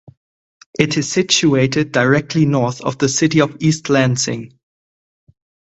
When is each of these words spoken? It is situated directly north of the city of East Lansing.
It 0.79 0.97
is 0.97 1.11
situated 1.11 1.91
directly 1.91 2.47
north 2.47 2.81
of 2.81 2.97
the 2.97 3.07
city 3.07 3.39
of 3.39 3.57
East 3.61 3.87
Lansing. 3.87 4.57